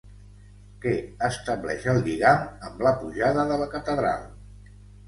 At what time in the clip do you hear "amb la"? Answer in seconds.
2.71-2.97